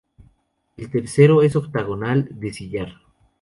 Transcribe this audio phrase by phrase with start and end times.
[0.77, 3.01] El tercero es octogonal, de sillar.